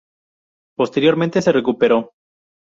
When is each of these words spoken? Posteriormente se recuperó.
Posteriormente 0.75 1.43
se 1.43 1.51
recuperó. 1.51 2.13